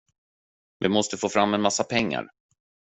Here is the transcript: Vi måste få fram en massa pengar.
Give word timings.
Vi 0.79 0.89
måste 0.89 1.17
få 1.17 1.29
fram 1.29 1.53
en 1.53 1.61
massa 1.61 1.83
pengar. 1.83 2.27